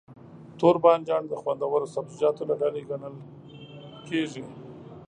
[0.59, 3.15] توربانجان د خوندورو سبزيجاتو له ډلې ګڼل
[4.07, 4.43] کېږي.